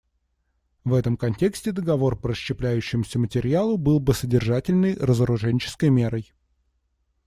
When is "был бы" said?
3.77-4.15